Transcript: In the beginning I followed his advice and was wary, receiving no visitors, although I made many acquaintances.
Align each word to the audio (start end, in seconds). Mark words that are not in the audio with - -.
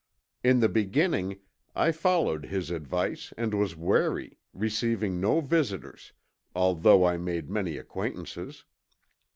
In 0.43 0.61
the 0.61 0.67
beginning 0.67 1.41
I 1.75 1.91
followed 1.91 2.45
his 2.47 2.71
advice 2.71 3.33
and 3.37 3.53
was 3.53 3.75
wary, 3.75 4.39
receiving 4.51 5.21
no 5.21 5.41
visitors, 5.41 6.11
although 6.55 7.05
I 7.05 7.17
made 7.17 7.51
many 7.51 7.77
acquaintances. 7.77 8.65